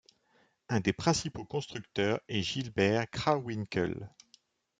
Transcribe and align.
Un 0.67 0.79
des 0.79 0.93
principaux 0.93 1.45
constructeurs 1.45 2.19
est 2.27 2.41
Gilbert 2.41 3.07
Krawinckel. 3.11 4.09